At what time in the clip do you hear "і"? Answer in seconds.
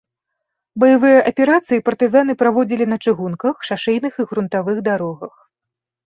4.23-4.25